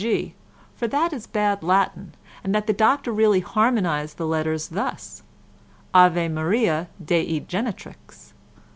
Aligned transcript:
D.G., 0.03 0.33
for 0.75 0.87
that 0.87 1.11
this 1.11 1.25
is 1.25 1.27
bad 1.27 1.61
Latin, 1.61 2.15
and 2.43 2.55
that 2.55 2.65
the 2.65 2.73
doctor 2.73 3.11
really 3.11 3.41
harmonised 3.41 4.17
the 4.17 4.25
letters 4.25 4.69
thus: 4.69 5.21
Ave 5.93 6.27
Maria 6.27 6.87
Dei 7.05 7.39
Genetrix. 7.41 8.33